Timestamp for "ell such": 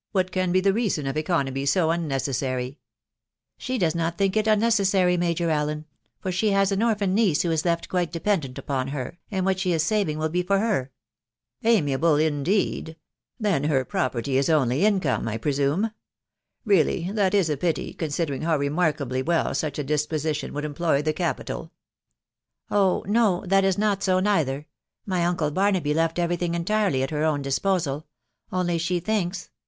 19.45-19.77